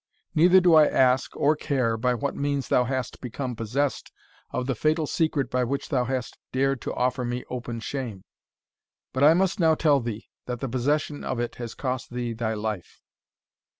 [0.33, 4.11] Neither do I ask, or care, by what means thou hast become possessed
[4.49, 8.23] of the fatal secret by which thou hast dared to offer me open shame.
[9.13, 12.55] But I must now tell thee, that the possession of it has cost thee thy
[12.55, 13.03] life."